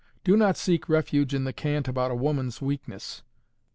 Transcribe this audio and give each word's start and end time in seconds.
Do 0.23 0.35
not 0.35 0.57
seek 0.57 0.89
refuge 0.89 1.31
in 1.35 1.43
the 1.43 1.53
cant 1.53 1.87
about 1.87 2.09
a 2.09 2.15
woman's 2.15 2.59
weakness. 2.59 3.21